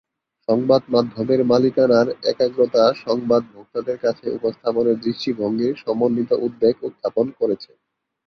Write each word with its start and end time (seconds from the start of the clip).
সংবাদমাধ্যমের 0.47 1.41
মালিকানার 1.45 2.07
একাগ্রতা 2.31 2.83
সংবাদ 3.03 3.41
ভোক্তাদের 3.53 3.97
কাছে 3.97 4.25
উপস্থাপনের 4.37 4.97
দৃষ্টিভঙ্গির 4.99 5.73
সমন্বিত 5.83 6.31
উদ্বেগ 6.45 6.75
উত্থাপন 6.87 7.25
করেছে। 7.39 7.71